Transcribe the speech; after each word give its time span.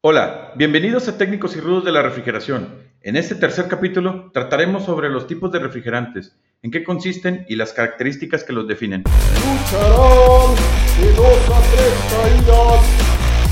Hola, 0.00 0.52
bienvenidos 0.54 1.08
a 1.08 1.18
Técnicos 1.18 1.56
y 1.56 1.60
Rudos 1.60 1.84
de 1.84 1.90
la 1.90 2.02
Refrigeración. 2.02 2.68
En 3.02 3.16
este 3.16 3.34
tercer 3.34 3.66
capítulo 3.66 4.30
trataremos 4.32 4.84
sobre 4.84 5.08
los 5.08 5.26
tipos 5.26 5.50
de 5.50 5.58
refrigerantes, 5.58 6.36
en 6.62 6.70
qué 6.70 6.84
consisten 6.84 7.44
y 7.48 7.56
las 7.56 7.72
características 7.72 8.44
que 8.44 8.52
los 8.52 8.68
definen. 8.68 9.02
Lucharán 9.02 10.54
de 11.00 11.12
dos 11.14 11.50
a 11.50 11.60
tres 11.72 11.92
caídas 12.12 12.84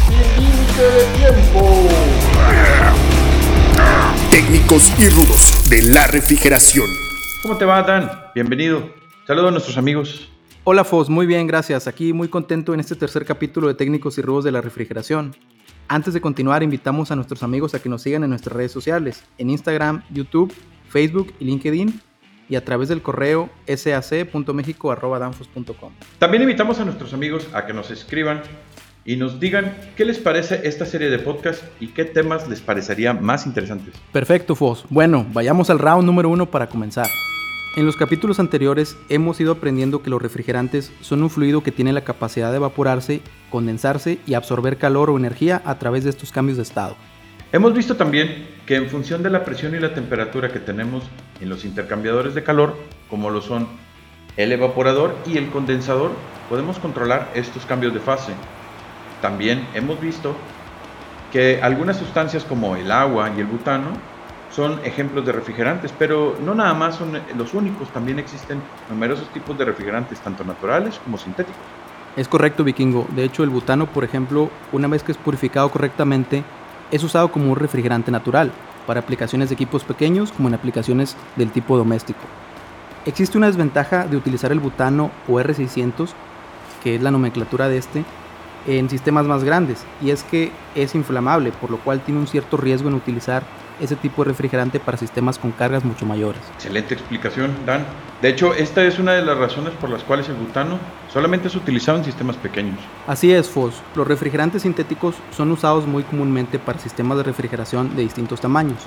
sin 0.07 0.45
límite 0.45 0.83
de 0.83 1.05
tiempo. 1.19 1.89
Técnicos 4.31 4.93
y 5.01 5.09
rudos 5.09 5.69
de 5.69 5.83
la 5.83 6.07
refrigeración. 6.07 6.87
¿Cómo 7.43 7.59
te 7.59 7.65
va, 7.65 7.83
Dan? 7.83 8.09
Bienvenido. 8.37 8.89
Saludos 9.27 9.49
a 9.49 9.51
nuestros 9.51 9.79
amigos. 9.79 10.29
Hola 10.63 10.85
Fos, 10.85 11.11
muy 11.11 11.27
bien, 11.27 11.49
gracias. 11.49 11.89
Aquí 11.89 12.13
muy 12.13 12.29
contento 12.29 12.73
en 12.73 12.79
este 12.79 12.95
tercer 12.95 13.25
capítulo 13.25 13.67
de 13.67 13.75
Técnicos 13.75 14.17
y 14.19 14.23
Rudos 14.23 14.45
de 14.45 14.53
la 14.53 14.61
Refrigeración. 14.61 15.35
Antes 15.89 16.15
de 16.15 16.21
continuar, 16.21 16.65
invitamos 16.65 17.13
a 17.13 17.17
nuestros 17.17 17.43
amigos 17.43 17.75
a 17.75 17.81
que 17.81 17.89
nos 17.89 18.03
sigan 18.03 18.23
en 18.25 18.31
nuestras 18.31 18.57
redes 18.57 18.73
sociales, 18.73 19.23
en 19.39 19.51
Instagram, 19.51 20.03
YouTube, 20.11 20.53
Facebook 20.89 21.33
y 21.39 21.45
LinkedIn, 21.45 22.01
y 22.49 22.57
a 22.57 22.65
través 22.65 22.89
del 22.89 23.03
correo 23.03 23.51
sac.mexico.danfos.com. 23.67 25.93
También 26.19 26.43
invitamos 26.43 26.81
a 26.81 26.85
nuestros 26.85 27.13
amigos 27.13 27.49
a 27.53 27.67
que 27.67 27.73
nos 27.73 27.91
escriban 27.91 28.43
y 29.05 29.17
nos 29.17 29.39
digan 29.39 29.77
qué 29.97 30.05
les 30.05 30.19
parece 30.19 30.63
esta 30.65 30.87
serie 30.87 31.09
de 31.09 31.21
podcast 31.21 31.63
y 31.81 31.87
qué 31.89 32.05
temas 32.05 32.49
les 32.49 32.61
parecería 32.61 33.13
más 33.15 33.47
interesantes. 33.47 33.95
Perfecto, 34.13 34.57
Fos. 34.57 34.85
Bueno, 34.91 35.25
vayamos 35.33 35.71
al 35.71 35.79
round 35.79 36.05
número 36.05 36.29
uno 36.29 36.47
para 36.47 36.69
comenzar. 36.69 37.07
En 37.77 37.85
los 37.85 37.99
capítulos 37.99 38.41
anteriores 38.41 38.97
hemos 39.11 39.39
ido 39.39 39.53
aprendiendo 39.53 40.01
que 40.01 40.09
los 40.09 40.23
refrigerantes 40.23 40.91
son 41.03 41.23
un 41.23 41.29
fluido 41.29 41.63
que 41.63 41.73
tiene 41.73 41.93
la 41.93 42.05
capacidad 42.05 42.51
de 42.51 42.57
evaporarse, 42.57 43.21
condensarse 43.51 44.19
y 44.27 44.33
absorber 44.33 44.79
calor 44.79 45.11
o 45.11 45.19
energía 45.19 45.61
a 45.63 45.79
través 45.79 46.03
de 46.03 46.09
estos 46.09 46.33
cambios 46.33 46.57
de 46.57 46.63
estado. 46.63 46.97
Hemos 47.53 47.75
visto 47.75 47.95
también 47.95 48.49
que 48.65 48.77
en 48.77 48.89
función 48.89 49.23
de 49.23 49.29
la 49.29 49.45
presión 49.45 49.75
y 49.75 49.79
la 49.79 49.93
temperatura 49.93 50.51
que 50.51 50.59
tenemos 50.59 51.05
en 51.39 51.51
los 51.51 51.67
intercambiadores 51.67 52.35
de 52.35 52.43
calor, 52.43 52.79
como 53.11 53.29
lo 53.29 53.43
son 53.43 53.69
el 54.39 54.53
evaporador 54.53 55.15
y 55.27 55.37
el 55.37 55.51
condensador, 55.51 56.13
podemos 56.49 56.79
controlar 56.79 57.31
estos 57.35 57.67
cambios 57.67 57.93
de 57.93 58.01
fase. 58.01 58.33
También 59.21 59.69
hemos 59.75 60.01
visto 60.01 60.35
que 61.31 61.61
algunas 61.61 61.99
sustancias 61.99 62.43
como 62.43 62.75
el 62.75 62.91
agua 62.91 63.31
y 63.37 63.41
el 63.41 63.47
butano 63.47 64.16
son 64.57 64.81
ejemplos 64.85 65.27
de 65.27 65.33
refrigerantes, 65.33 65.93
pero 65.99 66.35
no 66.43 66.55
nada 66.55 66.73
más 66.73 66.97
son 66.97 67.13
los 67.37 67.53
únicos, 67.53 67.89
también 67.91 68.19
existen 68.19 68.63
numerosos 68.89 69.29
tipos 69.29 69.57
de 69.59 69.67
refrigerantes, 69.67 70.19
tanto 70.21 70.45
naturales 70.45 70.99
como 71.05 71.19
sintéticos. 71.19 71.61
Es 72.17 72.27
correcto, 72.27 72.65
vikingo. 72.65 73.07
De 73.15 73.25
hecho, 73.25 73.45
el 73.45 73.51
butano, 73.51 73.87
por 73.87 74.03
ejemplo, 74.03 74.51
una 74.73 74.89
vez 74.89 75.03
que 75.03 75.13
es 75.13 75.19
purificado 75.19 75.71
correctamente, 75.71 76.43
es 76.91 77.05
usado 77.05 77.31
como 77.31 77.53
un 77.53 77.57
refrigerante 77.57 78.11
natural, 78.11 78.51
para 78.87 79.01
aplicaciones 79.01 79.51
de 79.51 79.57
equipos 79.57 79.85
pequeños 79.85 80.33
como 80.33 80.49
en 80.49 80.55
aplicaciones 80.55 81.17
del 81.37 81.51
tipo 81.51 81.77
doméstico. 81.77 82.21
Existe 83.05 83.37
una 83.37 83.49
desventaja 83.49 84.07
de 84.07 84.17
utilizar 84.17 84.53
el 84.53 84.61
butano 84.61 85.11
o 85.29 85.35
R600, 85.35 86.11
que 86.83 86.95
es 86.95 87.03
la 87.03 87.11
nomenclatura 87.11 87.69
de 87.69 87.77
este, 87.77 88.05
en 88.67 88.89
sistemas 88.89 89.27
más 89.27 89.45
grandes, 89.45 89.85
y 90.01 90.11
es 90.11 90.23
que 90.23 90.51
es 90.75 90.95
inflamable, 90.95 91.53
por 91.53 91.71
lo 91.71 91.77
cual 91.77 92.01
tiene 92.01 92.21
un 92.21 92.27
cierto 92.27 92.57
riesgo 92.57 92.89
en 92.89 92.95
utilizar 92.95 93.43
ese 93.81 93.97
tipo 93.97 94.25
de 94.25 94.31
refrigerante 94.31 94.81
para 94.81 94.97
sistemas 94.97 95.39
con 95.39 95.53
cargas 95.53 95.85
mucho 95.85 96.07
mayores. 96.07 96.41
Excelente 96.55 96.95
explicación, 96.95 97.55
Dan. 97.67 97.85
De 98.23 98.29
hecho, 98.29 98.55
esta 98.55 98.85
es 98.85 98.99
una 98.99 99.13
de 99.13 99.23
las 99.23 99.37
razones 99.37 99.75
por 99.75 99.91
las 99.91 100.03
cuales 100.03 100.29
el 100.29 100.37
butano 100.37 100.79
solamente 101.13 101.49
es 101.49 101.55
utilizado 101.55 101.99
en 101.99 102.05
sistemas 102.05 102.37
pequeños. 102.37 102.79
Así 103.07 103.33
es, 103.33 103.49
Fos. 103.49 103.75
Los 103.95 104.07
refrigerantes 104.07 104.63
sintéticos 104.63 105.17
son 105.31 105.51
usados 105.51 105.87
muy 105.87 106.03
comúnmente 106.03 106.59
para 106.59 106.79
sistemas 106.79 107.19
de 107.19 107.25
refrigeración 107.25 107.95
de 107.95 108.03
distintos 108.03 108.41
tamaños, 108.41 108.79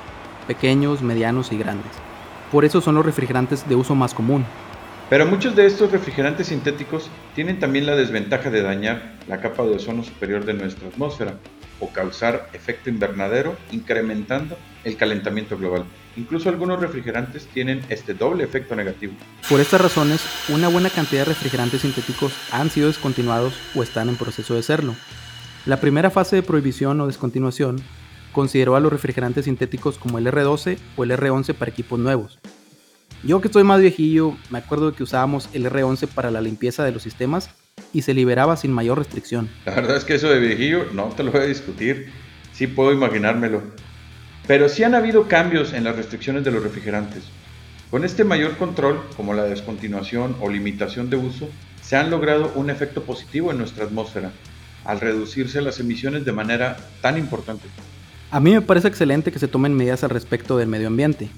pequeños, 0.47 1.01
medianos 1.01 1.51
y 1.51 1.57
grandes. 1.57 1.91
Por 2.51 2.65
eso 2.65 2.81
son 2.81 2.95
los 2.95 3.05
refrigerantes 3.05 3.67
de 3.69 3.75
uso 3.75 3.93
más 3.93 4.13
común. 4.13 4.45
Pero 5.09 5.25
muchos 5.25 5.55
de 5.55 5.65
estos 5.65 5.91
refrigerantes 5.91 6.47
sintéticos 6.47 7.09
tienen 7.33 7.59
también 7.59 7.85
la 7.85 7.95
desventaja 7.95 8.49
de 8.49 8.61
dañar 8.61 9.13
la 9.27 9.41
capa 9.41 9.63
de 9.63 9.75
ozono 9.75 10.03
superior 10.03 10.45
de 10.45 10.53
nuestra 10.53 10.87
atmósfera 10.87 11.33
o 11.79 11.91
causar 11.91 12.49
efecto 12.53 12.89
invernadero, 12.89 13.55
incrementando 13.71 14.57
el 14.83 14.97
calentamiento 14.97 15.57
global. 15.57 15.85
Incluso 16.15 16.49
algunos 16.49 16.79
refrigerantes 16.79 17.47
tienen 17.47 17.81
este 17.89 18.13
doble 18.13 18.43
efecto 18.43 18.75
negativo. 18.75 19.13
Por 19.49 19.59
estas 19.59 19.81
razones, 19.81 20.21
una 20.49 20.67
buena 20.67 20.89
cantidad 20.89 21.21
de 21.21 21.33
refrigerantes 21.33 21.81
sintéticos 21.81 22.33
han 22.51 22.69
sido 22.69 22.87
descontinuados 22.87 23.53
o 23.75 23.83
están 23.83 24.09
en 24.09 24.15
proceso 24.15 24.55
de 24.55 24.63
serlo. 24.63 24.95
La 25.65 25.79
primera 25.79 26.09
fase 26.09 26.37
de 26.37 26.43
prohibición 26.43 26.99
o 27.01 27.07
descontinuación 27.07 27.81
consideró 28.31 28.75
a 28.75 28.79
los 28.79 28.91
refrigerantes 28.91 29.45
sintéticos 29.45 29.97
como 29.97 30.17
el 30.17 30.27
R12 30.27 30.77
o 30.95 31.03
el 31.03 31.11
R11 31.11 31.53
para 31.53 31.71
equipos 31.71 31.99
nuevos. 31.99 32.39
Yo 33.23 33.41
que 33.41 33.49
estoy 33.49 33.63
más 33.63 33.81
viejillo, 33.81 34.37
me 34.49 34.59
acuerdo 34.59 34.91
de 34.91 34.97
que 34.97 35.03
usábamos 35.03 35.49
el 35.53 35.65
R11 35.65 36.07
para 36.07 36.31
la 36.31 36.39
limpieza 36.39 36.85
de 36.85 36.93
los 36.93 37.03
sistemas 37.03 37.49
y 37.93 38.01
se 38.01 38.13
liberaba 38.13 38.57
sin 38.57 38.71
mayor 38.71 38.97
restricción. 38.97 39.49
La 39.65 39.75
verdad 39.75 39.97
es 39.97 40.03
que 40.03 40.15
eso 40.15 40.29
de 40.29 40.39
viejillo 40.39 40.85
no 40.93 41.05
te 41.05 41.23
lo 41.23 41.31
voy 41.31 41.41
a 41.41 41.45
discutir, 41.45 42.11
sí 42.53 42.67
puedo 42.67 42.91
imaginármelo. 42.93 43.61
Pero 44.47 44.69
sí 44.69 44.83
han 44.83 44.95
habido 44.95 45.27
cambios 45.27 45.73
en 45.73 45.83
las 45.83 45.95
restricciones 45.95 46.43
de 46.43 46.51
los 46.51 46.63
refrigerantes. 46.63 47.23
Con 47.91 48.03
este 48.03 48.23
mayor 48.23 48.57
control, 48.57 49.01
como 49.17 49.33
la 49.33 49.43
descontinuación 49.43 50.35
o 50.41 50.49
limitación 50.49 51.09
de 51.09 51.17
uso, 51.17 51.49
se 51.81 51.97
han 51.97 52.09
logrado 52.11 52.51
un 52.55 52.69
efecto 52.69 53.03
positivo 53.03 53.51
en 53.51 53.57
nuestra 53.57 53.85
atmósfera, 53.85 54.31
al 54.85 54.99
reducirse 54.99 55.61
las 55.61 55.79
emisiones 55.79 56.25
de 56.25 56.31
manera 56.31 56.77
tan 57.01 57.17
importante. 57.17 57.67
A 58.31 58.39
mí 58.39 58.51
me 58.51 58.61
parece 58.61 58.87
excelente 58.87 59.31
que 59.31 59.39
se 59.39 59.47
tomen 59.47 59.73
medidas 59.73 60.03
al 60.03 60.11
respecto 60.11 60.57
del 60.57 60.67
medio 60.67 60.87
ambiente. 60.87 61.29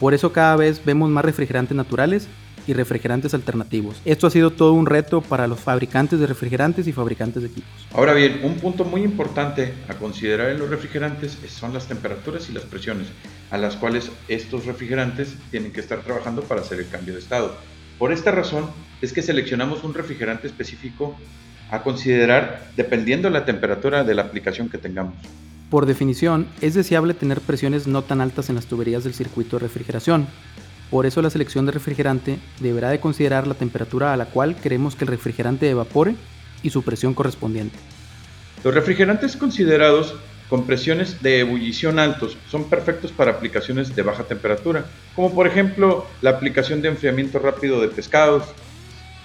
Por 0.00 0.14
eso 0.14 0.32
cada 0.32 0.56
vez 0.56 0.84
vemos 0.84 1.08
más 1.10 1.24
refrigerantes 1.24 1.76
naturales 1.76 2.26
y 2.66 2.72
refrigerantes 2.72 3.34
alternativos. 3.34 4.00
Esto 4.04 4.26
ha 4.26 4.30
sido 4.30 4.50
todo 4.50 4.72
un 4.72 4.86
reto 4.86 5.20
para 5.20 5.46
los 5.46 5.60
fabricantes 5.60 6.20
de 6.20 6.26
refrigerantes 6.26 6.86
y 6.86 6.92
fabricantes 6.92 7.42
de 7.42 7.48
equipos. 7.48 7.70
Ahora 7.92 8.14
bien, 8.14 8.40
un 8.42 8.56
punto 8.56 8.84
muy 8.84 9.02
importante 9.02 9.74
a 9.88 9.94
considerar 9.94 10.50
en 10.50 10.58
los 10.58 10.70
refrigerantes 10.70 11.38
son 11.48 11.72
las 11.72 11.86
temperaturas 11.86 12.48
y 12.48 12.52
las 12.52 12.64
presiones 12.64 13.08
a 13.50 13.58
las 13.58 13.76
cuales 13.76 14.10
estos 14.28 14.66
refrigerantes 14.66 15.34
tienen 15.50 15.72
que 15.72 15.80
estar 15.80 16.00
trabajando 16.00 16.42
para 16.42 16.62
hacer 16.62 16.78
el 16.78 16.88
cambio 16.88 17.14
de 17.14 17.20
estado. 17.20 17.54
Por 17.98 18.12
esta 18.12 18.30
razón 18.30 18.70
es 19.00 19.12
que 19.12 19.22
seleccionamos 19.22 19.84
un 19.84 19.94
refrigerante 19.94 20.46
específico 20.46 21.16
a 21.70 21.82
considerar 21.82 22.70
dependiendo 22.76 23.28
de 23.28 23.34
la 23.34 23.44
temperatura 23.44 24.04
de 24.04 24.14
la 24.14 24.22
aplicación 24.22 24.68
que 24.68 24.78
tengamos. 24.78 25.14
Por 25.70 25.86
definición, 25.86 26.48
es 26.60 26.74
deseable 26.74 27.14
tener 27.14 27.40
presiones 27.40 27.86
no 27.86 28.02
tan 28.02 28.20
altas 28.20 28.50
en 28.50 28.56
las 28.56 28.66
tuberías 28.66 29.04
del 29.04 29.14
circuito 29.14 29.56
de 29.56 29.62
refrigeración, 29.62 30.26
por 30.92 31.06
eso 31.06 31.22
la 31.22 31.30
selección 31.30 31.64
de 31.64 31.72
refrigerante 31.72 32.38
deberá 32.60 32.90
de 32.90 33.00
considerar 33.00 33.46
la 33.46 33.54
temperatura 33.54 34.12
a 34.12 34.16
la 34.18 34.26
cual 34.26 34.56
queremos 34.56 34.94
que 34.94 35.04
el 35.04 35.10
refrigerante 35.10 35.70
evapore 35.70 36.16
y 36.62 36.68
su 36.68 36.82
presión 36.82 37.14
correspondiente. 37.14 37.78
Los 38.62 38.74
refrigerantes 38.74 39.34
considerados 39.38 40.14
con 40.50 40.66
presiones 40.66 41.22
de 41.22 41.40
ebullición 41.40 41.98
altos 41.98 42.36
son 42.50 42.68
perfectos 42.68 43.10
para 43.10 43.30
aplicaciones 43.30 43.96
de 43.96 44.02
baja 44.02 44.24
temperatura, 44.24 44.84
como 45.16 45.34
por 45.34 45.46
ejemplo 45.46 46.06
la 46.20 46.28
aplicación 46.28 46.82
de 46.82 46.88
enfriamiento 46.90 47.38
rápido 47.38 47.80
de 47.80 47.88
pescados. 47.88 48.44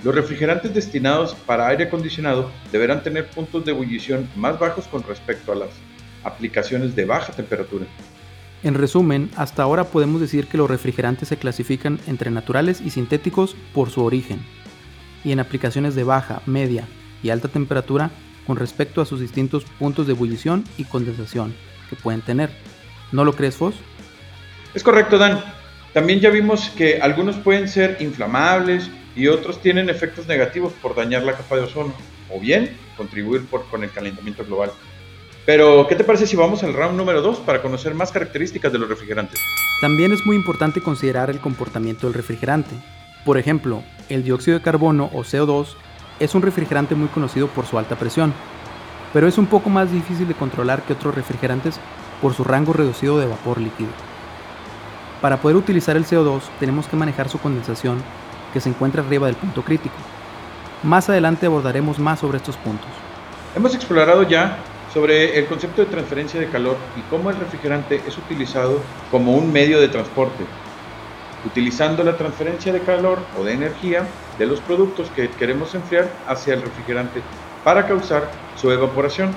Los 0.06 0.16
refrigerantes 0.16 0.74
destinados 0.74 1.36
para 1.36 1.68
aire 1.68 1.84
acondicionado 1.84 2.50
deberán 2.72 3.04
tener 3.04 3.30
puntos 3.30 3.66
de 3.66 3.72
ebullición 3.72 4.30
más 4.38 4.58
bajos 4.58 4.88
con 4.88 5.04
respecto 5.04 5.52
a 5.52 5.56
las 5.56 5.72
aplicaciones 6.24 6.96
de 6.96 7.04
baja 7.04 7.34
temperatura. 7.34 7.88
En 8.64 8.74
resumen, 8.74 9.30
hasta 9.36 9.64
ahora 9.64 9.86
podemos 9.86 10.20
decir 10.20 10.48
que 10.48 10.58
los 10.58 10.70
refrigerantes 10.70 11.30
se 11.30 11.38
clasifican 11.38 12.00
entre 12.08 12.32
naturales 12.32 12.82
y 12.82 12.90
sintéticos 12.90 13.56
por 13.74 13.92
su 13.92 14.04
origen, 14.04 14.40
y 15.24 15.32
en 15.32 15.40
aplicaciones 15.40 15.94
de 15.96 16.04
baja, 16.04 16.42
media 16.46 16.88
y 17.22 17.30
alta 17.30 17.48
temperatura 17.48 18.10
con 18.48 18.58
respecto 18.58 19.02
a 19.02 19.06
sus 19.06 19.20
distintos 19.20 19.66
puntos 19.78 20.08
de 20.08 20.14
ebullición 20.14 20.64
y 20.78 20.86
condensación 20.86 21.54
que 21.90 21.96
pueden 21.96 22.22
tener. 22.22 22.50
¿No 23.12 23.26
lo 23.26 23.34
crees, 23.34 23.56
Foss? 23.56 23.76
Es 24.74 24.84
correcto, 24.84 25.18
Dan. 25.18 25.44
También 25.94 26.20
ya 26.20 26.30
vimos 26.30 26.70
que 26.70 27.00
algunos 27.02 27.36
pueden 27.38 27.68
ser 27.68 27.98
inflamables 28.00 28.90
y 29.16 29.28
otros 29.28 29.62
tienen 29.62 29.90
efectos 29.90 30.28
negativos 30.28 30.74
por 30.74 30.96
dañar 30.96 31.24
la 31.24 31.34
capa 31.34 31.56
de 31.56 31.64
ozono, 31.64 31.94
o 32.30 32.40
bien 32.40 32.76
contribuir 32.96 33.46
con 33.48 33.84
el 33.84 33.92
calentamiento 33.92 34.46
global. 34.46 34.72
Pero, 35.48 35.88
¿qué 35.88 35.96
te 35.96 36.04
parece 36.04 36.28
si 36.28 36.36
vamos 36.36 36.62
al 36.64 36.74
round 36.74 36.98
número 36.98 37.22
2 37.22 37.40
para 37.40 37.62
conocer 37.62 37.96
más 37.96 38.12
características 38.12 38.70
de 38.70 38.80
los 38.80 38.90
refrigerantes? 38.90 39.40
También 39.80 40.12
es 40.12 40.26
muy 40.26 40.36
importante 40.36 40.82
considerar 40.82 41.30
el 41.30 41.40
comportamiento 41.40 42.06
del 42.06 42.16
refrigerante. 42.16 42.76
Por 43.24 43.38
ejemplo, 43.38 43.82
el 44.10 44.26
dióxido 44.26 44.58
de 44.58 44.64
carbono 44.64 45.10
o 45.14 45.20
CO2 45.20 45.68
es 46.20 46.36
un 46.36 46.42
refrigerante 46.42 46.96
muy 46.96 47.08
conocido 47.08 47.48
por 47.48 47.66
su 47.66 47.78
alta 47.78 47.96
presión, 47.96 48.34
pero 49.14 49.26
es 49.26 49.38
un 49.38 49.46
poco 49.46 49.70
más 49.70 49.90
difícil 49.90 50.28
de 50.28 50.34
controlar 50.34 50.82
que 50.82 50.92
otros 50.92 51.16
refrigerantes 51.16 51.80
por 52.22 52.34
su 52.34 52.44
rango 52.44 52.74
reducido 52.74 53.18
de 53.18 53.28
vapor 53.28 53.62
líquido. 53.62 53.92
Para 55.22 55.38
poder 55.38 55.56
utilizar 55.56 55.96
el 55.96 56.06
CO2 56.06 56.42
tenemos 56.60 56.90
que 56.90 56.98
manejar 56.98 57.30
su 57.30 57.40
condensación 57.40 58.04
que 58.52 58.60
se 58.60 58.68
encuentra 58.68 59.02
arriba 59.02 59.28
del 59.28 59.38
punto 59.38 59.62
crítico. 59.62 59.96
Más 60.84 61.10
adelante 61.10 61.46
abordaremos 61.46 62.00
más 62.00 62.20
sobre 62.20 62.36
estos 62.36 62.58
puntos. 62.58 62.90
Hemos 63.56 63.74
explorado 63.74 64.24
ya 64.24 64.60
sobre 64.98 65.38
el 65.38 65.46
concepto 65.46 65.84
de 65.84 65.92
transferencia 65.92 66.40
de 66.40 66.50
calor 66.50 66.76
y 66.98 67.02
cómo 67.12 67.30
el 67.30 67.36
refrigerante 67.38 68.02
es 68.08 68.18
utilizado 68.18 68.82
como 69.12 69.36
un 69.36 69.54
medio 69.54 69.80
de 69.80 69.90
transporte, 69.90 70.44
utilizando 71.46 72.04
la 72.04 72.18
transferencia 72.18 72.74
de 72.74 72.80
calor 72.80 73.20
o 73.40 73.44
de 73.44 73.54
energía 73.54 74.08
de 74.40 74.48
los 74.48 74.60
productos 74.60 75.12
que 75.12 75.30
queremos 75.30 75.76
enfriar 75.76 76.10
hacia 76.26 76.56
el 76.56 76.64
refrigerante 76.64 77.22
para 77.64 77.86
causar 77.86 78.32
su 78.56 78.72
evaporación. 78.72 79.30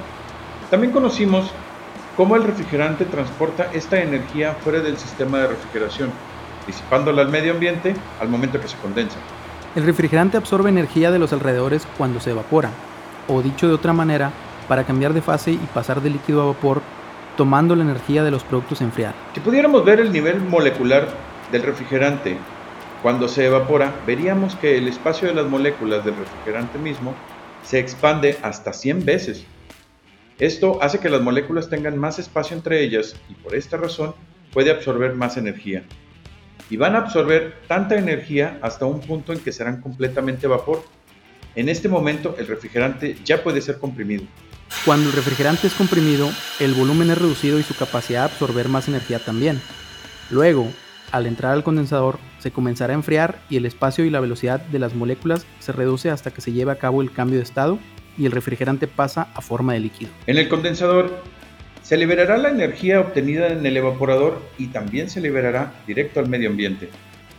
También 0.70 0.94
conocimos 0.94 1.50
cómo 2.16 2.36
el 2.36 2.44
refrigerante 2.44 3.04
transporta 3.04 3.68
esta 3.74 4.00
energía 4.00 4.56
fuera 4.64 4.80
del 4.80 4.96
sistema 4.96 5.40
de 5.40 5.48
refrigeración, 5.48 6.10
disipándola 6.66 7.20
al 7.20 7.28
medio 7.28 7.52
ambiente 7.52 7.94
al 8.18 8.30
momento 8.30 8.58
que 8.58 8.68
se 8.68 8.78
condensa. 8.78 9.18
El 9.76 9.84
refrigerante 9.84 10.38
absorbe 10.38 10.70
energía 10.70 11.10
de 11.10 11.18
los 11.18 11.34
alrededores 11.34 11.86
cuando 11.98 12.18
se 12.18 12.30
evapora, 12.30 12.70
o 13.28 13.42
dicho 13.42 13.68
de 13.68 13.74
otra 13.74 13.92
manera, 13.92 14.32
para 14.70 14.84
cambiar 14.84 15.14
de 15.14 15.20
fase 15.20 15.50
y 15.50 15.68
pasar 15.74 16.00
de 16.00 16.10
líquido 16.10 16.42
a 16.42 16.46
vapor, 16.46 16.80
tomando 17.36 17.74
la 17.74 17.82
energía 17.82 18.22
de 18.22 18.30
los 18.30 18.44
productos 18.44 18.80
a 18.80 18.84
enfriar. 18.84 19.14
Si 19.34 19.40
pudiéramos 19.40 19.84
ver 19.84 19.98
el 19.98 20.12
nivel 20.12 20.40
molecular 20.40 21.08
del 21.50 21.64
refrigerante 21.64 22.36
cuando 23.02 23.26
se 23.26 23.46
evapora, 23.46 23.92
veríamos 24.06 24.54
que 24.54 24.78
el 24.78 24.86
espacio 24.86 25.26
de 25.26 25.34
las 25.34 25.46
moléculas 25.46 26.04
del 26.04 26.14
refrigerante 26.14 26.78
mismo 26.78 27.16
se 27.64 27.80
expande 27.80 28.38
hasta 28.42 28.72
100 28.72 29.04
veces. 29.04 29.44
Esto 30.38 30.80
hace 30.80 31.00
que 31.00 31.10
las 31.10 31.20
moléculas 31.20 31.68
tengan 31.68 31.98
más 31.98 32.20
espacio 32.20 32.56
entre 32.56 32.84
ellas 32.84 33.16
y 33.28 33.34
por 33.34 33.56
esta 33.56 33.76
razón 33.76 34.14
puede 34.52 34.70
absorber 34.70 35.16
más 35.16 35.36
energía. 35.36 35.82
Y 36.70 36.76
van 36.76 36.94
a 36.94 36.98
absorber 36.98 37.56
tanta 37.66 37.98
energía 37.98 38.60
hasta 38.62 38.86
un 38.86 39.00
punto 39.00 39.32
en 39.32 39.40
que 39.40 39.50
serán 39.50 39.80
completamente 39.80 40.46
vapor. 40.46 40.84
En 41.56 41.68
este 41.68 41.88
momento 41.88 42.36
el 42.38 42.46
refrigerante 42.46 43.16
ya 43.24 43.42
puede 43.42 43.60
ser 43.62 43.78
comprimido. 43.78 44.22
Cuando 44.84 45.10
el 45.10 45.16
refrigerante 45.16 45.66
es 45.66 45.74
comprimido, 45.74 46.30
el 46.58 46.74
volumen 46.74 47.10
es 47.10 47.18
reducido 47.18 47.58
y 47.58 47.62
su 47.62 47.74
capacidad 47.74 48.20
de 48.20 48.32
absorber 48.32 48.68
más 48.68 48.88
energía 48.88 49.18
también. 49.18 49.60
Luego, 50.30 50.68
al 51.12 51.26
entrar 51.26 51.52
al 51.52 51.64
condensador, 51.64 52.18
se 52.38 52.50
comenzará 52.50 52.92
a 52.92 52.96
enfriar 52.96 53.42
y 53.50 53.56
el 53.56 53.66
espacio 53.66 54.04
y 54.04 54.10
la 54.10 54.20
velocidad 54.20 54.60
de 54.60 54.78
las 54.78 54.94
moléculas 54.94 55.44
se 55.58 55.72
reduce 55.72 56.10
hasta 56.10 56.30
que 56.30 56.40
se 56.40 56.52
lleve 56.52 56.72
a 56.72 56.78
cabo 56.78 57.02
el 57.02 57.12
cambio 57.12 57.38
de 57.38 57.42
estado 57.42 57.78
y 58.16 58.26
el 58.26 58.32
refrigerante 58.32 58.86
pasa 58.86 59.28
a 59.34 59.40
forma 59.40 59.74
de 59.74 59.80
líquido. 59.80 60.10
En 60.26 60.38
el 60.38 60.48
condensador 60.48 61.22
se 61.82 61.96
liberará 61.96 62.38
la 62.38 62.50
energía 62.50 63.00
obtenida 63.00 63.48
en 63.48 63.66
el 63.66 63.76
evaporador 63.76 64.40
y 64.56 64.68
también 64.68 65.10
se 65.10 65.20
liberará 65.20 65.72
directo 65.86 66.20
al 66.20 66.28
medio 66.28 66.48
ambiente, 66.48 66.88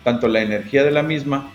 tanto 0.03 0.27
la 0.27 0.41
energía 0.41 0.83
de 0.83 0.91
la 0.91 1.03
misma 1.03 1.51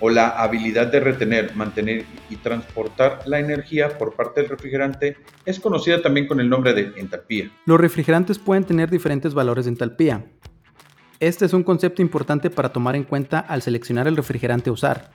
o 0.00 0.10
la 0.10 0.28
habilidad 0.28 0.88
de 0.88 1.00
retener, 1.00 1.54
mantener 1.54 2.04
y 2.30 2.36
transportar 2.36 3.20
la 3.26 3.38
energía 3.38 3.96
por 3.96 4.14
parte 4.14 4.42
del 4.42 4.50
refrigerante 4.50 5.16
es 5.44 5.60
conocida 5.60 6.02
también 6.02 6.26
con 6.26 6.40
el 6.40 6.48
nombre 6.48 6.74
de 6.74 6.92
entalpía. 6.96 7.50
Los 7.64 7.80
refrigerantes 7.80 8.38
pueden 8.38 8.64
tener 8.64 8.90
diferentes 8.90 9.34
valores 9.34 9.64
de 9.64 9.70
entalpía, 9.70 10.24
este 11.18 11.46
es 11.46 11.54
un 11.54 11.62
concepto 11.62 12.02
importante 12.02 12.50
para 12.50 12.68
tomar 12.68 12.94
en 12.94 13.04
cuenta 13.04 13.38
al 13.38 13.62
seleccionar 13.62 14.06
el 14.06 14.16
refrigerante 14.16 14.68
a 14.68 14.74
usar. 14.74 15.10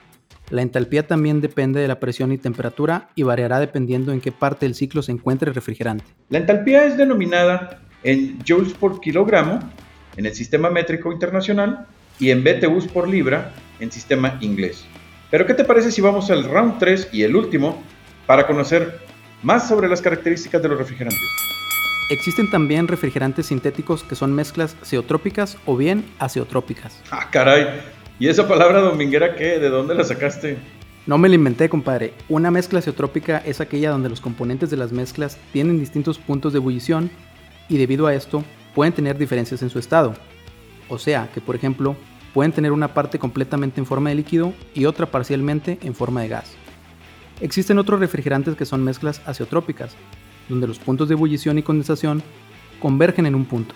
La 0.50 0.64
entalpía 0.64 1.06
también 1.06 1.42
depende 1.42 1.80
de 1.80 1.88
la 1.88 2.00
presión 2.00 2.32
y 2.32 2.40
temperatura 2.40 3.10
y 3.14 3.22
variará 3.22 3.60
dependiendo 3.60 4.12
en 4.12 4.20
qué 4.20 4.32
parte 4.32 4.66
del 4.66 4.74
ciclo 4.74 5.04
se 5.04 5.12
encuentre 5.12 5.50
el 5.50 5.56
refrigerante. 5.56 6.06
La 6.30 6.40
entalpía 6.40 6.86
es 6.86 6.98
denominada 6.98 7.82
en 8.04 8.40
joules 8.48 8.74
por 8.74 9.00
kilogramo 9.00 9.60
en 10.18 10.26
el 10.26 10.34
sistema 10.34 10.72
métrico 10.72 11.12
internacional 11.12 11.86
y 12.20 12.32
en 12.32 12.44
BTUs 12.44 12.88
por 12.88 13.08
libra 13.08 13.54
en 13.82 13.92
sistema 13.92 14.38
inglés. 14.40 14.86
Pero 15.30 15.46
¿qué 15.46 15.54
te 15.54 15.66
parece 15.66 15.92
si 15.92 16.00
vamos 16.00 16.32
al 16.32 16.46
round 16.46 16.80
3 16.80 17.10
y 17.12 17.24
el 17.24 17.36
último 17.36 17.84
para 18.26 18.48
conocer 18.48 19.02
más 19.44 19.68
sobre 19.68 19.90
las 19.90 20.02
características 20.02 20.62
de 20.62 20.70
los 20.70 20.78
refrigerantes? 20.78 21.20
Existen 22.10 22.50
también 22.50 22.88
refrigerantes 22.88 23.48
sintéticos 23.48 24.04
que 24.04 24.16
son 24.16 24.34
mezclas 24.34 24.76
ceotrópicas 24.84 25.58
o 25.66 25.78
bien 25.78 26.06
azeotrópicas. 26.20 27.02
Ah, 27.10 27.30
caray. 27.32 27.82
¿Y 28.20 28.28
esa 28.28 28.48
palabra 28.48 28.82
dominguera 28.82 29.36
qué? 29.36 29.60
¿De 29.60 29.70
dónde 29.70 29.96
la 29.96 30.04
sacaste? 30.04 30.58
No 31.08 31.18
me 31.18 31.30
la 31.30 31.36
inventé, 31.36 31.70
compadre. 31.70 32.14
Una 32.30 32.52
mezcla 32.52 32.80
azeotrópica 32.80 33.38
es 33.46 33.62
aquella 33.62 33.90
donde 33.90 34.10
los 34.10 34.22
componentes 34.22 34.70
de 34.70 34.78
las 34.78 34.92
mezclas 34.92 35.38
tienen 35.54 35.80
distintos 35.80 36.20
puntos 36.20 36.54
de 36.54 36.60
ebullición 36.60 37.10
y 37.70 37.78
debido 37.78 38.06
a 38.06 38.14
esto 38.14 38.44
pueden 38.76 38.94
tener 38.94 39.18
diferencias 39.18 39.62
en 39.64 39.70
su 39.70 39.80
estado. 39.80 40.14
O 40.90 41.00
sea, 41.00 41.30
que 41.34 41.40
por 41.40 41.56
ejemplo, 41.56 41.96
pueden 42.34 42.52
tener 42.52 42.72
una 42.72 42.94
parte 42.94 43.20
completamente 43.20 43.80
en 43.80 43.86
forma 43.86 44.10
de 44.10 44.16
líquido 44.16 44.54
y 44.74 44.86
otra 44.86 45.06
parcialmente 45.06 45.78
en 45.84 45.96
forma 45.96 46.22
de 46.22 46.30
gas. 46.30 46.54
Existen 47.42 47.80
otros 47.80 48.00
refrigerantes 48.00 48.56
que 48.56 48.66
son 48.66 48.84
mezclas 48.84 49.22
azeotrópicas, 49.26 49.96
donde 50.48 50.68
los 50.68 50.80
puntos 50.80 51.08
de 51.08 51.16
ebullición 51.16 51.58
y 51.58 51.64
condensación 51.64 52.22
convergen 52.80 53.26
en 53.26 53.36
un 53.36 53.46
punto. 53.46 53.74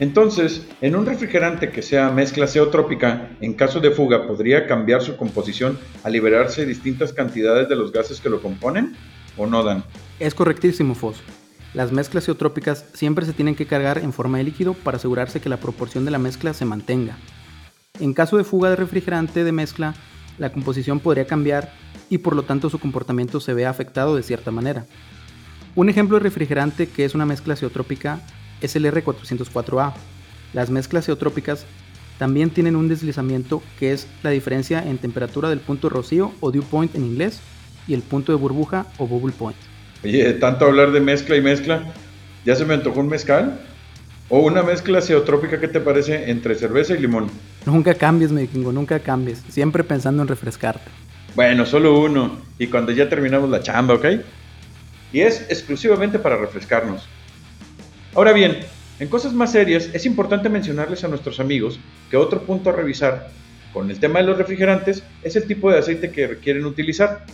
Entonces, 0.00 0.66
en 0.80 0.96
un 0.96 1.06
refrigerante 1.06 1.70
que 1.70 1.82
sea 1.82 2.10
mezcla 2.10 2.48
ceotrópica, 2.48 3.30
en 3.40 3.54
caso 3.54 3.78
de 3.78 3.92
fuga, 3.92 4.26
¿podría 4.26 4.66
cambiar 4.66 5.02
su 5.02 5.16
composición 5.16 5.78
al 6.02 6.12
liberarse 6.12 6.66
distintas 6.66 7.12
cantidades 7.12 7.68
de 7.68 7.76
los 7.76 7.92
gases 7.92 8.20
que 8.20 8.28
lo 8.28 8.42
componen? 8.42 8.96
¿O 9.36 9.46
no 9.46 9.62
dan? 9.62 9.84
Es 10.18 10.34
correctísimo, 10.34 10.94
Fos. 10.94 11.22
Las 11.74 11.92
mezclas 11.92 12.24
ceotrópicas 12.24 12.84
siempre 12.94 13.24
se 13.24 13.32
tienen 13.32 13.54
que 13.54 13.66
cargar 13.66 13.98
en 13.98 14.12
forma 14.12 14.38
de 14.38 14.44
líquido 14.44 14.74
para 14.74 14.96
asegurarse 14.96 15.40
que 15.40 15.48
la 15.48 15.58
proporción 15.58 16.04
de 16.04 16.10
la 16.10 16.18
mezcla 16.18 16.52
se 16.52 16.64
mantenga. 16.64 17.16
En 18.02 18.14
caso 18.14 18.36
de 18.36 18.42
fuga 18.42 18.68
de 18.68 18.74
refrigerante 18.74 19.44
de 19.44 19.52
mezcla, 19.52 19.94
la 20.36 20.50
composición 20.50 20.98
podría 20.98 21.24
cambiar 21.24 21.72
y 22.10 22.18
por 22.18 22.34
lo 22.34 22.42
tanto 22.42 22.68
su 22.68 22.80
comportamiento 22.80 23.38
se 23.38 23.54
ve 23.54 23.64
afectado 23.64 24.16
de 24.16 24.24
cierta 24.24 24.50
manera. 24.50 24.86
Un 25.76 25.88
ejemplo 25.88 26.18
de 26.18 26.24
refrigerante 26.24 26.88
que 26.88 27.04
es 27.04 27.14
una 27.14 27.26
mezcla 27.26 27.54
ceotrópica 27.54 28.20
es 28.60 28.74
el 28.74 28.86
R404A. 28.86 29.92
Las 30.52 30.68
mezclas 30.68 31.06
ceotrópicas 31.06 31.64
también 32.18 32.50
tienen 32.50 32.74
un 32.74 32.88
deslizamiento 32.88 33.62
que 33.78 33.92
es 33.92 34.08
la 34.24 34.30
diferencia 34.30 34.82
en 34.84 34.98
temperatura 34.98 35.48
del 35.48 35.60
punto 35.60 35.88
rocío 35.88 36.32
o 36.40 36.50
dew 36.50 36.64
point 36.64 36.96
en 36.96 37.04
inglés 37.04 37.40
y 37.86 37.94
el 37.94 38.02
punto 38.02 38.32
de 38.32 38.38
burbuja 38.38 38.86
o 38.98 39.06
bubble 39.06 39.32
point. 39.32 39.56
Oye, 40.02 40.32
tanto 40.32 40.64
hablar 40.64 40.90
de 40.90 40.98
mezcla 40.98 41.36
y 41.36 41.40
mezcla, 41.40 41.92
¿ya 42.44 42.56
se 42.56 42.64
me 42.64 42.74
antojó 42.74 42.98
un 42.98 43.08
mezcal? 43.10 43.60
¿O 44.28 44.40
una 44.40 44.64
mezcla 44.64 45.00
ceotrópica 45.00 45.60
que 45.60 45.68
te 45.68 45.78
parece 45.78 46.32
entre 46.32 46.56
cerveza 46.56 46.94
y 46.94 46.98
limón? 46.98 47.30
Nunca 47.66 47.94
cambies, 47.94 48.32
mi 48.32 48.42
vikingo, 48.42 48.72
nunca 48.72 48.98
cambies. 48.98 49.42
Siempre 49.48 49.84
pensando 49.84 50.22
en 50.22 50.28
refrescarte. 50.28 50.90
Bueno, 51.34 51.64
solo 51.64 51.98
uno. 51.98 52.38
Y 52.58 52.66
cuando 52.66 52.92
ya 52.92 53.08
terminamos 53.08 53.48
la 53.50 53.62
chamba, 53.62 53.94
¿ok? 53.94 54.06
y 55.12 55.20
es 55.20 55.46
exclusivamente 55.48 56.18
para 56.18 56.36
refrescarnos. 56.36 57.06
Ahora 58.14 58.32
bien, 58.32 58.60
en 58.98 59.08
cosas 59.08 59.32
más 59.32 59.52
serias 59.52 59.90
es 59.92 60.06
importante 60.06 60.48
mencionarles 60.48 61.04
a 61.04 61.08
nuestros 61.08 61.40
amigos 61.40 61.78
que 62.10 62.16
otro 62.16 62.42
punto 62.42 62.70
a 62.70 62.72
revisar 62.72 63.30
con 63.72 63.90
el 63.90 63.98
tema 63.98 64.20
de 64.20 64.26
los 64.26 64.38
refrigerantes 64.38 65.02
es 65.22 65.36
el 65.36 65.46
tipo 65.46 65.70
de 65.70 65.78
aceite 65.78 66.10
que 66.10 66.26
requieren 66.26 66.64
utilizar. 66.64 67.24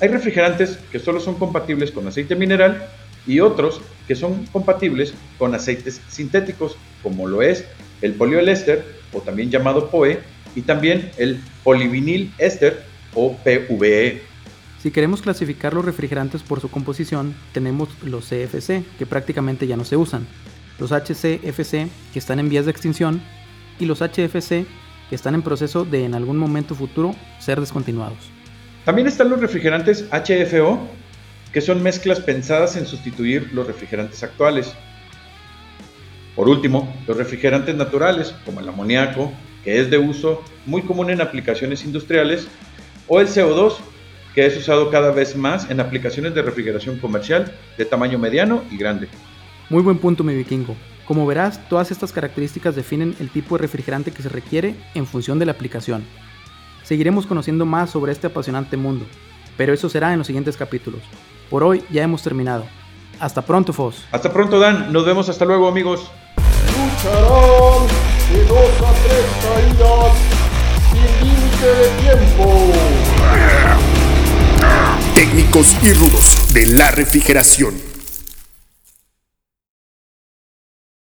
Hay 0.00 0.08
refrigerantes 0.08 0.78
que 0.90 0.98
solo 0.98 1.20
son 1.20 1.34
compatibles 1.34 1.90
con 1.90 2.06
aceite 2.06 2.34
mineral 2.34 2.88
y 3.26 3.40
otros 3.40 3.80
que 4.10 4.16
son 4.16 4.44
compatibles 4.46 5.14
con 5.38 5.54
aceites 5.54 6.00
sintéticos, 6.08 6.76
como 7.00 7.28
lo 7.28 7.42
es 7.42 7.64
el 8.02 8.14
polioéster 8.14 8.84
o 9.12 9.20
también 9.20 9.52
llamado 9.52 9.88
POE 9.88 10.18
y 10.56 10.62
también 10.62 11.12
el 11.16 11.40
polivinil 11.62 12.34
éster 12.38 12.82
o 13.14 13.36
PVE. 13.36 14.20
Si 14.82 14.90
queremos 14.90 15.22
clasificar 15.22 15.74
los 15.74 15.84
refrigerantes 15.84 16.42
por 16.42 16.60
su 16.60 16.68
composición, 16.72 17.36
tenemos 17.52 17.88
los 18.02 18.24
CFC, 18.24 18.82
que 18.98 19.06
prácticamente 19.06 19.68
ya 19.68 19.76
no 19.76 19.84
se 19.84 19.96
usan, 19.96 20.26
los 20.80 20.90
HCFC, 20.90 21.88
que 22.12 22.18
están 22.18 22.40
en 22.40 22.48
vías 22.48 22.64
de 22.64 22.72
extinción, 22.72 23.22
y 23.78 23.84
los 23.84 24.00
HFC, 24.00 24.66
que 25.08 25.14
están 25.14 25.36
en 25.36 25.42
proceso 25.42 25.84
de 25.84 26.04
en 26.04 26.16
algún 26.16 26.36
momento 26.36 26.74
futuro 26.74 27.14
ser 27.38 27.60
descontinuados. 27.60 28.32
También 28.84 29.06
están 29.06 29.30
los 29.30 29.40
refrigerantes 29.40 30.04
HFO, 30.10 30.88
que 31.52 31.60
son 31.60 31.82
mezclas 31.82 32.20
pensadas 32.20 32.76
en 32.76 32.86
sustituir 32.86 33.50
los 33.52 33.66
refrigerantes 33.66 34.22
actuales. 34.22 34.72
Por 36.36 36.48
último, 36.48 36.94
los 37.06 37.16
refrigerantes 37.16 37.74
naturales, 37.74 38.34
como 38.44 38.60
el 38.60 38.68
amoníaco, 38.68 39.32
que 39.64 39.80
es 39.80 39.90
de 39.90 39.98
uso 39.98 40.42
muy 40.64 40.82
común 40.82 41.10
en 41.10 41.20
aplicaciones 41.20 41.84
industriales, 41.84 42.48
o 43.08 43.20
el 43.20 43.26
CO2, 43.26 43.76
que 44.34 44.46
es 44.46 44.56
usado 44.56 44.90
cada 44.90 45.10
vez 45.10 45.36
más 45.36 45.68
en 45.70 45.80
aplicaciones 45.80 46.34
de 46.34 46.42
refrigeración 46.42 46.98
comercial 46.98 47.52
de 47.76 47.84
tamaño 47.84 48.18
mediano 48.18 48.62
y 48.70 48.76
grande. 48.76 49.08
Muy 49.68 49.82
buen 49.82 49.98
punto, 49.98 50.22
mi 50.22 50.34
vikingo. 50.34 50.76
Como 51.04 51.26
verás, 51.26 51.68
todas 51.68 51.90
estas 51.90 52.12
características 52.12 52.76
definen 52.76 53.16
el 53.18 53.30
tipo 53.30 53.56
de 53.56 53.62
refrigerante 53.62 54.12
que 54.12 54.22
se 54.22 54.28
requiere 54.28 54.76
en 54.94 55.06
función 55.06 55.40
de 55.40 55.46
la 55.46 55.52
aplicación. 55.52 56.04
Seguiremos 56.84 57.26
conociendo 57.26 57.66
más 57.66 57.90
sobre 57.90 58.12
este 58.12 58.28
apasionante 58.28 58.76
mundo, 58.76 59.04
pero 59.56 59.72
eso 59.72 59.88
será 59.88 60.12
en 60.12 60.18
los 60.18 60.26
siguientes 60.28 60.56
capítulos. 60.56 61.02
Por 61.50 61.64
hoy 61.64 61.84
ya 61.90 62.02
hemos 62.02 62.22
terminado. 62.22 62.64
Hasta 63.18 63.42
pronto, 63.42 63.72
Fos. 63.72 64.06
Hasta 64.12 64.32
pronto, 64.32 64.58
Dan. 64.58 64.92
Nos 64.92 65.04
vemos 65.04 65.28
hasta 65.28 65.44
luego, 65.44 65.68
amigos. 65.68 66.10
Lucharán 66.66 67.86
de 68.32 68.44
dos 68.46 68.70
a 68.80 68.92
tres 69.04 69.26
caídas 69.42 70.14
sin 70.92 71.28
límite 71.28 71.66
de 71.66 71.88
tiempo 72.00 72.72
técnicos 75.14 75.76
y 75.82 75.92
rudos. 75.92 76.52
de 76.54 76.66
la 76.66 76.90
refrigeración. 76.90 77.89